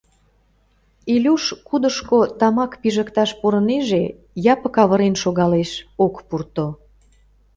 Илюш 1.13 1.43
кудышко 1.67 2.19
тамак 2.39 2.71
пижыкташ 2.81 3.31
пурынеже— 3.39 4.03
Япык 4.53 4.75
авырен 4.83 5.15
шогалеш, 5.23 5.71
ок 6.05 6.15
пурто. 6.27 6.67